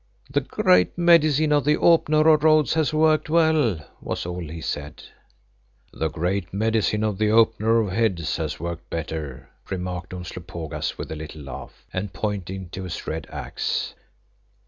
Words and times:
"The 0.31 0.41
Great 0.41 0.97
Medicine 0.97 1.51
of 1.53 1.63
the 1.63 1.77
Opener 1.77 2.27
of 2.29 2.43
Roads 2.43 2.73
has 2.73 2.91
worked 2.91 3.29
well," 3.29 3.87
was 4.01 4.25
all 4.25 4.39
he 4.41 4.59
said. 4.59 5.03
"The 5.93 6.09
great 6.09 6.51
medicine 6.51 7.03
of 7.03 7.19
the 7.19 7.29
Opener 7.29 7.79
of 7.81 7.91
Heads 7.91 8.37
has 8.37 8.59
worked 8.59 8.89
better," 8.89 9.51
remarked 9.69 10.11
Umslopogaas 10.15 10.97
with 10.97 11.11
a 11.11 11.15
little 11.15 11.41
laugh 11.43 11.85
and 11.93 12.11
pointing 12.13 12.69
to 12.69 12.85
his 12.85 13.05
red 13.05 13.27
axe. 13.29 13.93